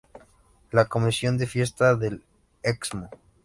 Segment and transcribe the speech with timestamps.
[0.71, 2.23] La Comisión de Fiestas del
[2.63, 3.07] Excmo.